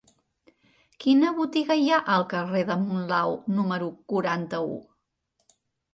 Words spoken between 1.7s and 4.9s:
hi ha al carrer de Monlau número quaranta-u?